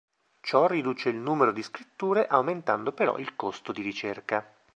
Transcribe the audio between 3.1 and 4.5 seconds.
il costo di ricerca.